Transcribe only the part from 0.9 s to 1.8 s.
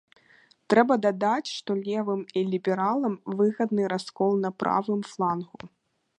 дадаць, што